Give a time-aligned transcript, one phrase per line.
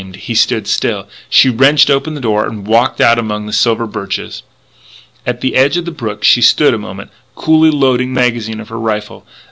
[0.01, 1.07] And he stood still.
[1.29, 4.41] She wrenched open the door and walked out among the silver birches.
[5.27, 8.69] At the edge of the brook she stood a moment, coolly loading the magazine of
[8.69, 9.27] her rifle.